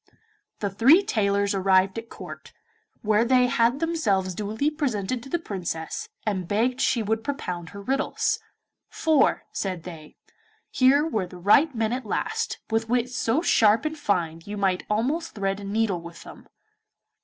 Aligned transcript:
The 0.61 0.71
three 0.71 1.03
tailors 1.03 1.53
arrived 1.53 1.99
at 1.99 2.09
Court, 2.09 2.53
where 3.03 3.23
they 3.23 3.45
had 3.45 3.79
themselves 3.79 4.33
duly 4.33 4.71
presented 4.71 5.21
to 5.21 5.29
the 5.29 5.37
Princess, 5.37 6.09
and 6.25 6.47
begged 6.47 6.81
she 6.81 7.03
would 7.03 7.23
propound 7.23 7.69
her 7.69 7.81
riddles, 7.83 8.39
'for,' 8.89 9.43
said 9.51 9.83
they, 9.83 10.15
'here 10.71 11.05
were 11.07 11.27
the 11.27 11.37
right 11.37 11.75
men 11.75 11.93
at 11.93 12.07
last, 12.07 12.57
with 12.71 12.89
wits 12.89 13.15
so 13.15 13.43
sharp 13.43 13.85
and 13.85 13.95
so 13.95 14.01
fine 14.01 14.41
you 14.43 14.57
might 14.57 14.87
almost 14.89 15.35
thread 15.35 15.59
a 15.59 15.63
needle 15.63 16.01
with 16.01 16.23
them. 16.23 16.47